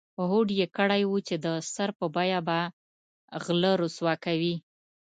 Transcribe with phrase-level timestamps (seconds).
[0.29, 2.59] هوډ یې کړی و چې د سر په بیه به
[3.43, 4.55] غله رسوا کوي.